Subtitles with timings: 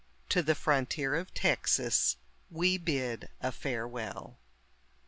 [0.29, 2.17] To the frontier of Texas
[2.49, 4.39] we bid a farewell.